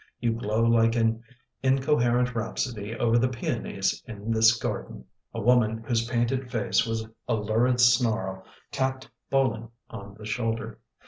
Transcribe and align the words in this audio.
You 0.19 0.33
glow 0.33 0.63
like 0.63 0.95
an 0.95 1.23
inco 1.63 2.01
herent 2.01 2.33
rhapsody 2.33 2.95
over 2.95 3.19
the 3.19 3.29
peonies 3.29 4.01
in 4.07 4.31
this 4.31 4.57
garden!" 4.57 5.05
A 5.35 5.39
woman 5.39 5.83
whose 5.87 6.07
painted 6.09 6.49
face 6.49 6.87
was 6.87 7.07
a 7.27 7.35
lurid 7.35 7.79
snarl 7.79 8.43
tapped 8.71 9.11
Bolin 9.29 9.69
on 9.91 10.15
the 10.15 10.25
shoulder. 10.25 10.79